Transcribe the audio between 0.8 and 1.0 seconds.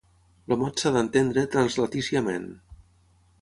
s'ha